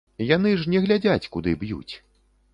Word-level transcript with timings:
Яны 0.29 0.53
ж 0.61 0.71
не 0.75 0.81
глядзяць, 0.85 1.29
куды 1.37 1.55
б'юць. 1.61 1.93